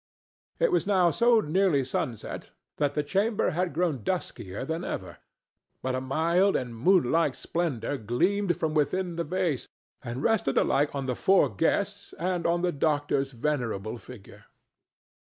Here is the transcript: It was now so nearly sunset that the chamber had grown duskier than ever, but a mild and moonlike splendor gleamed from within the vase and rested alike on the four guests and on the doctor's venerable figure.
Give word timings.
It 0.57 0.71
was 0.71 0.87
now 0.87 1.11
so 1.11 1.41
nearly 1.41 1.83
sunset 1.83 2.49
that 2.77 2.95
the 2.95 3.03
chamber 3.03 3.51
had 3.51 3.71
grown 3.71 4.01
duskier 4.03 4.65
than 4.65 4.83
ever, 4.83 5.19
but 5.83 5.93
a 5.93 6.01
mild 6.01 6.55
and 6.55 6.75
moonlike 6.75 7.35
splendor 7.35 7.97
gleamed 7.99 8.57
from 8.57 8.73
within 8.73 9.15
the 9.15 9.23
vase 9.23 9.67
and 10.01 10.23
rested 10.23 10.57
alike 10.57 10.95
on 10.95 11.05
the 11.05 11.13
four 11.13 11.49
guests 11.53 12.13
and 12.13 12.47
on 12.47 12.63
the 12.63 12.71
doctor's 12.71 13.29
venerable 13.31 13.99
figure. 13.99 14.45